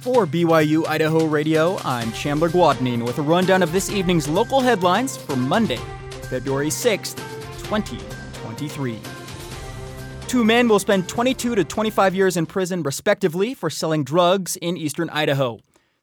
For 0.00 0.26
BYU 0.26 0.86
Idaho 0.86 1.26
Radio, 1.26 1.76
I'm 1.84 2.10
Chandler 2.12 2.48
Guadagnino 2.48 3.04
with 3.04 3.18
a 3.18 3.22
rundown 3.22 3.62
of 3.62 3.70
this 3.70 3.90
evening's 3.90 4.26
local 4.26 4.62
headlines 4.62 5.18
for 5.18 5.36
Monday, 5.36 5.78
February 6.30 6.70
6th, 6.70 7.16
2023. 7.64 8.98
Two 10.26 10.42
men 10.42 10.68
will 10.68 10.78
spend 10.78 11.06
22 11.06 11.54
to 11.54 11.64
25 11.64 12.14
years 12.14 12.38
in 12.38 12.46
prison, 12.46 12.82
respectively, 12.82 13.52
for 13.52 13.68
selling 13.68 14.02
drugs 14.02 14.56
in 14.56 14.78
eastern 14.78 15.10
Idaho. 15.10 15.58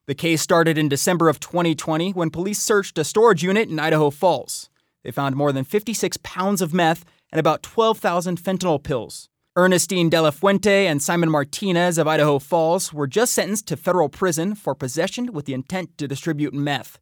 The 0.05 0.13
case 0.13 0.43
started 0.43 0.77
in 0.77 0.89
December 0.89 1.27
of 1.27 1.39
2020 1.39 2.11
when 2.11 2.29
police 2.29 2.59
searched 2.59 2.99
a 2.99 3.03
storage 3.03 3.41
unit 3.41 3.67
in 3.67 3.79
Idaho 3.79 4.11
Falls. 4.11 4.69
They 5.03 5.09
found 5.09 5.35
more 5.35 5.51
than 5.51 5.63
56 5.63 6.17
pounds 6.21 6.61
of 6.61 6.71
meth 6.71 7.03
and 7.31 7.39
about 7.39 7.63
12,000 7.63 8.37
fentanyl 8.39 8.83
pills. 8.83 9.27
Ernestine 9.57 10.07
De 10.07 10.21
La 10.21 10.29
Fuente 10.29 10.85
and 10.85 11.01
Simon 11.01 11.31
Martinez 11.31 11.97
of 11.97 12.07
Idaho 12.07 12.37
Falls 12.37 12.93
were 12.93 13.07
just 13.07 13.33
sentenced 13.33 13.67
to 13.67 13.75
federal 13.75 14.07
prison 14.07 14.53
for 14.53 14.75
possession 14.75 15.33
with 15.33 15.45
the 15.45 15.55
intent 15.55 15.97
to 15.97 16.07
distribute 16.07 16.53
meth. 16.53 16.99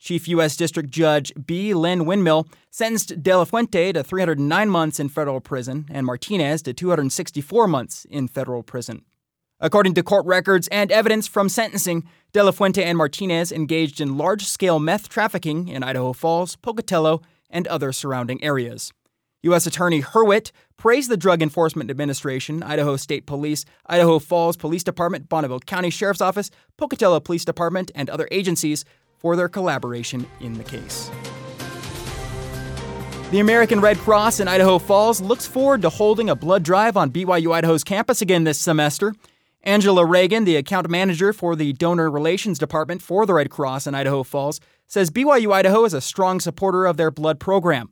Chief 0.00 0.26
U.S. 0.26 0.56
District 0.56 0.90
Judge 0.90 1.32
B. 1.46 1.72
Lynn 1.74 2.00
Winmill 2.00 2.48
sentenced 2.72 3.22
De 3.22 3.36
La 3.36 3.44
Fuente 3.44 3.92
to 3.92 4.02
309 4.02 4.68
months 4.68 4.98
in 4.98 5.10
federal 5.10 5.40
prison 5.40 5.86
and 5.92 6.04
Martinez 6.04 6.60
to 6.62 6.72
264 6.72 7.68
months 7.68 8.04
in 8.10 8.26
federal 8.26 8.64
prison. 8.64 9.04
According 9.60 9.94
to 9.94 10.02
court 10.02 10.26
records 10.26 10.66
and 10.72 10.90
evidence 10.90 11.28
from 11.28 11.48
sentencing, 11.48 12.02
De 12.32 12.42
La 12.42 12.50
Fuente 12.50 12.82
and 12.82 12.98
Martinez 12.98 13.52
engaged 13.52 14.00
in 14.00 14.18
large 14.18 14.46
scale 14.46 14.80
meth 14.80 15.08
trafficking 15.08 15.68
in 15.68 15.84
Idaho 15.84 16.12
Falls, 16.12 16.56
Pocatello, 16.56 17.22
and 17.48 17.68
other 17.68 17.92
surrounding 17.92 18.42
areas. 18.42 18.92
U.S. 19.42 19.66
Attorney 19.66 20.02
Hurwit 20.02 20.52
praised 20.76 21.10
the 21.10 21.16
Drug 21.16 21.42
Enforcement 21.42 21.90
Administration, 21.90 22.62
Idaho 22.62 22.96
State 22.96 23.26
Police, 23.26 23.64
Idaho 23.86 24.18
Falls 24.20 24.56
Police 24.56 24.84
Department, 24.84 25.28
Bonneville 25.28 25.60
County 25.60 25.90
Sheriff's 25.90 26.20
Office, 26.20 26.50
Pocatello 26.76 27.18
Police 27.18 27.44
Department, 27.44 27.90
and 27.94 28.08
other 28.08 28.28
agencies 28.30 28.84
for 29.18 29.34
their 29.34 29.48
collaboration 29.48 30.26
in 30.40 30.54
the 30.54 30.64
case. 30.64 31.10
The 33.32 33.40
American 33.40 33.80
Red 33.80 33.98
Cross 33.98 34.40
in 34.40 34.46
Idaho 34.46 34.78
Falls 34.78 35.20
looks 35.20 35.46
forward 35.46 35.82
to 35.82 35.88
holding 35.88 36.28
a 36.28 36.36
blood 36.36 36.62
drive 36.62 36.96
on 36.96 37.10
BYU 37.10 37.52
Idaho's 37.52 37.82
campus 37.82 38.22
again 38.22 38.44
this 38.44 38.58
semester. 38.58 39.14
Angela 39.64 40.04
Reagan, 40.04 40.44
the 40.44 40.56
account 40.56 40.90
manager 40.90 41.32
for 41.32 41.56
the 41.56 41.72
Donor 41.72 42.10
Relations 42.10 42.58
Department 42.58 43.00
for 43.00 43.24
the 43.24 43.34
Red 43.34 43.48
Cross 43.48 43.86
in 43.86 43.94
Idaho 43.94 44.22
Falls, 44.22 44.60
says 44.86 45.10
BYU 45.10 45.52
Idaho 45.52 45.84
is 45.84 45.94
a 45.94 46.00
strong 46.00 46.40
supporter 46.40 46.84
of 46.84 46.96
their 46.96 47.10
blood 47.10 47.40
program. 47.40 47.90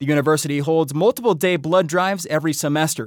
The 0.00 0.06
university 0.06 0.60
holds 0.60 0.94
multiple 0.94 1.34
day 1.34 1.56
blood 1.56 1.86
drives 1.86 2.24
every 2.30 2.54
semester. 2.54 3.06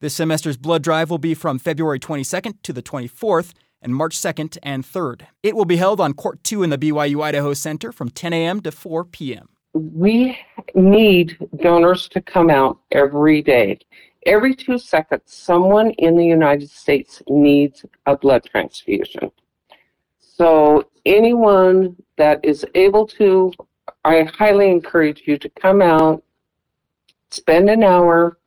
This 0.00 0.14
semester's 0.14 0.56
blood 0.56 0.82
drive 0.82 1.10
will 1.10 1.18
be 1.18 1.34
from 1.34 1.58
February 1.58 2.00
22nd 2.00 2.54
to 2.62 2.72
the 2.72 2.82
24th 2.82 3.52
and 3.82 3.94
March 3.94 4.16
2nd 4.16 4.56
and 4.62 4.82
3rd. 4.82 5.26
It 5.42 5.54
will 5.54 5.66
be 5.66 5.76
held 5.76 6.00
on 6.00 6.14
Court 6.14 6.42
2 6.42 6.62
in 6.62 6.70
the 6.70 6.78
BYU 6.78 7.22
Idaho 7.22 7.52
Center 7.52 7.92
from 7.92 8.08
10 8.08 8.32
a.m. 8.32 8.62
to 8.62 8.72
4 8.72 9.04
p.m. 9.04 9.50
We 9.74 10.38
need 10.74 11.36
donors 11.56 12.08
to 12.08 12.22
come 12.22 12.48
out 12.48 12.78
every 12.90 13.42
day. 13.42 13.78
Every 14.24 14.54
two 14.54 14.78
seconds, 14.78 15.24
someone 15.26 15.90
in 15.90 16.16
the 16.16 16.24
United 16.24 16.70
States 16.70 17.22
needs 17.28 17.84
a 18.06 18.16
blood 18.16 18.46
transfusion. 18.50 19.30
So, 20.18 20.88
anyone 21.04 21.96
that 22.16 22.42
is 22.42 22.64
able 22.74 23.06
to, 23.08 23.52
I 24.06 24.22
highly 24.22 24.70
encourage 24.70 25.24
you 25.26 25.36
to 25.36 25.48
come 25.50 25.82
out 25.82 26.24
spend 27.30 27.70
an 27.70 27.82
hour 27.82 28.38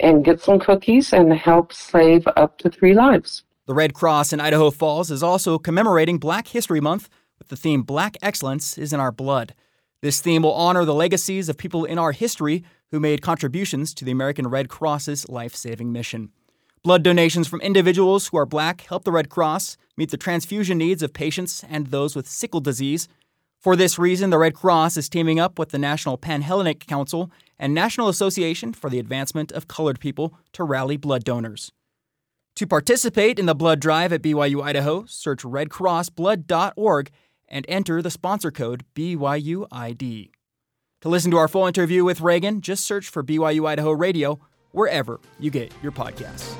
and 0.00 0.24
get 0.24 0.40
some 0.40 0.58
cookies 0.58 1.12
and 1.12 1.32
help 1.32 1.72
save 1.72 2.26
up 2.36 2.58
to 2.58 2.70
three 2.70 2.94
lives. 2.94 3.44
The 3.66 3.74
Red 3.74 3.94
Cross 3.94 4.32
in 4.32 4.40
Idaho 4.40 4.70
Falls 4.70 5.10
is 5.10 5.22
also 5.22 5.58
commemorating 5.58 6.18
Black 6.18 6.48
History 6.48 6.80
Month 6.80 7.08
with 7.38 7.48
the 7.48 7.56
theme 7.56 7.82
Black 7.82 8.16
Excellence 8.20 8.76
is 8.76 8.92
in 8.92 9.00
Our 9.00 9.12
Blood. 9.12 9.54
This 10.02 10.20
theme 10.20 10.42
will 10.42 10.52
honor 10.52 10.84
the 10.84 10.94
legacies 10.94 11.48
of 11.48 11.56
people 11.56 11.84
in 11.84 11.98
our 11.98 12.12
history 12.12 12.62
who 12.90 13.00
made 13.00 13.22
contributions 13.22 13.94
to 13.94 14.04
the 14.04 14.10
American 14.10 14.48
Red 14.48 14.68
Cross's 14.68 15.28
life 15.28 15.54
saving 15.54 15.92
mission. 15.92 16.30
Blood 16.82 17.02
donations 17.02 17.48
from 17.48 17.62
individuals 17.62 18.28
who 18.28 18.36
are 18.36 18.44
black 18.44 18.82
help 18.82 19.04
the 19.04 19.12
Red 19.12 19.30
Cross 19.30 19.78
meet 19.96 20.10
the 20.10 20.18
transfusion 20.18 20.76
needs 20.76 21.02
of 21.02 21.14
patients 21.14 21.64
and 21.70 21.86
those 21.86 22.14
with 22.14 22.28
sickle 22.28 22.60
disease, 22.60 23.08
for 23.64 23.76
this 23.76 23.98
reason, 23.98 24.28
the 24.28 24.36
Red 24.36 24.52
Cross 24.52 24.98
is 24.98 25.08
teaming 25.08 25.40
up 25.40 25.58
with 25.58 25.70
the 25.70 25.78
National 25.78 26.18
Panhellenic 26.18 26.86
Council 26.86 27.30
and 27.58 27.74
National 27.74 28.08
Association 28.08 28.72
for 28.72 28.90
the 28.90 28.98
Advancement 28.98 29.52
of 29.52 29.68
Colored 29.68 30.00
People 30.00 30.38
to 30.52 30.64
rally 30.64 30.96
blood 30.96 31.24
donors. 31.24 31.72
To 32.56 32.66
participate 32.66 33.38
in 33.38 33.46
the 33.46 33.54
blood 33.54 33.80
drive 33.80 34.12
at 34.12 34.22
BYU 34.22 34.62
Idaho, 34.62 35.04
search 35.06 35.42
redcrossblood.org 35.42 37.10
and 37.48 37.66
enter 37.68 38.00
the 38.00 38.10
sponsor 38.10 38.50
code 38.50 38.84
BYUID. 38.94 40.30
To 41.00 41.08
listen 41.08 41.30
to 41.32 41.36
our 41.36 41.48
full 41.48 41.66
interview 41.66 42.04
with 42.04 42.20
Reagan, 42.20 42.60
just 42.60 42.84
search 42.84 43.08
for 43.08 43.22
BYU 43.22 43.66
Idaho 43.66 43.90
Radio 43.92 44.40
wherever 44.70 45.20
you 45.38 45.50
get 45.50 45.72
your 45.82 45.92
podcasts. 45.92 46.54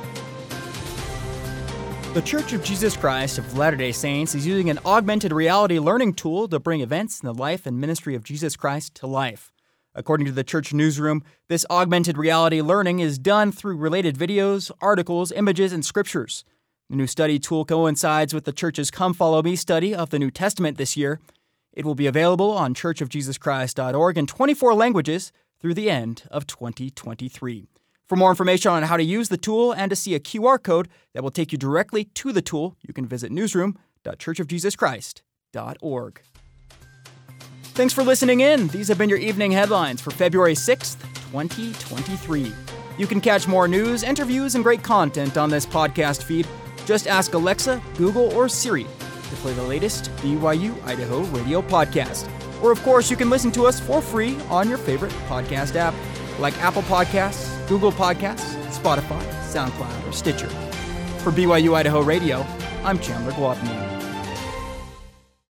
The 2.12 2.22
Church 2.22 2.52
of 2.52 2.62
Jesus 2.62 2.96
Christ 2.96 3.38
of 3.38 3.56
Latter 3.56 3.76
day 3.76 3.90
Saints 3.90 4.34
is 4.34 4.46
using 4.46 4.70
an 4.70 4.78
augmented 4.84 5.32
reality 5.32 5.78
learning 5.78 6.14
tool 6.14 6.46
to 6.48 6.60
bring 6.60 6.80
events 6.80 7.20
in 7.20 7.26
the 7.26 7.34
life 7.34 7.66
and 7.66 7.80
ministry 7.80 8.14
of 8.14 8.22
Jesus 8.22 8.54
Christ 8.54 8.94
to 8.96 9.06
life. 9.06 9.53
According 9.94 10.26
to 10.26 10.32
the 10.32 10.44
church 10.44 10.74
newsroom, 10.74 11.22
this 11.48 11.64
augmented 11.70 12.18
reality 12.18 12.60
learning 12.60 12.98
is 12.98 13.18
done 13.18 13.52
through 13.52 13.76
related 13.76 14.16
videos, 14.16 14.72
articles, 14.80 15.30
images, 15.32 15.72
and 15.72 15.84
scriptures. 15.84 16.44
The 16.90 16.96
new 16.96 17.06
study 17.06 17.38
tool 17.38 17.64
coincides 17.64 18.34
with 18.34 18.44
the 18.44 18.52
church's 18.52 18.90
Come 18.90 19.14
Follow 19.14 19.42
Me 19.42 19.56
study 19.56 19.94
of 19.94 20.10
the 20.10 20.18
New 20.18 20.30
Testament 20.30 20.76
this 20.78 20.96
year. 20.96 21.20
It 21.72 21.84
will 21.84 21.94
be 21.94 22.06
available 22.06 22.50
on 22.50 22.74
churchofjesuschrist.org 22.74 24.18
in 24.18 24.26
24 24.26 24.74
languages 24.74 25.30
through 25.60 25.74
the 25.74 25.90
end 25.90 26.24
of 26.30 26.46
2023. 26.46 27.68
For 28.06 28.16
more 28.16 28.30
information 28.30 28.70
on 28.70 28.82
how 28.82 28.98
to 28.98 29.02
use 29.02 29.30
the 29.30 29.38
tool 29.38 29.72
and 29.72 29.88
to 29.90 29.96
see 29.96 30.14
a 30.14 30.20
QR 30.20 30.62
code 30.62 30.88
that 31.14 31.22
will 31.22 31.30
take 31.30 31.52
you 31.52 31.58
directly 31.58 32.04
to 32.04 32.32
the 32.32 32.42
tool, 32.42 32.76
you 32.82 32.92
can 32.92 33.06
visit 33.06 33.32
newsroom.churchofjesuschrist.org. 33.32 36.20
Thanks 37.74 37.92
for 37.92 38.04
listening 38.04 38.38
in. 38.40 38.68
These 38.68 38.86
have 38.86 38.98
been 38.98 39.08
your 39.08 39.18
evening 39.18 39.50
headlines 39.50 40.00
for 40.00 40.12
February 40.12 40.54
6th, 40.54 40.96
2023. 41.32 42.52
You 42.98 43.06
can 43.08 43.20
catch 43.20 43.48
more 43.48 43.66
news, 43.66 44.04
interviews, 44.04 44.54
and 44.54 44.62
great 44.62 44.84
content 44.84 45.36
on 45.36 45.50
this 45.50 45.66
podcast 45.66 46.22
feed. 46.22 46.46
Just 46.86 47.08
ask 47.08 47.34
Alexa, 47.34 47.82
Google, 47.96 48.32
or 48.32 48.48
Siri 48.48 48.84
to 48.84 49.36
play 49.36 49.52
the 49.54 49.62
latest 49.64 50.12
BYU 50.18 50.80
Idaho 50.84 51.22
radio 51.36 51.60
podcast. 51.62 52.30
Or, 52.62 52.70
of 52.70 52.80
course, 52.84 53.10
you 53.10 53.16
can 53.16 53.28
listen 53.28 53.50
to 53.52 53.66
us 53.66 53.80
for 53.80 54.00
free 54.00 54.38
on 54.48 54.68
your 54.68 54.78
favorite 54.78 55.12
podcast 55.26 55.74
app 55.74 55.94
like 56.38 56.56
Apple 56.62 56.82
Podcasts, 56.82 57.66
Google 57.68 57.90
Podcasts, 57.90 58.54
Spotify, 58.70 59.20
SoundCloud, 59.50 60.08
or 60.08 60.12
Stitcher. 60.12 60.48
For 61.24 61.32
BYU 61.32 61.74
Idaho 61.74 62.02
Radio, 62.02 62.46
I'm 62.84 63.00
Chandler 63.00 63.32
Guadagnino. 63.32 63.93